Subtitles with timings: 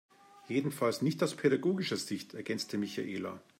[0.47, 3.39] Jedenfalls nicht aus pädagogischer Sicht, ergänzte Michaela.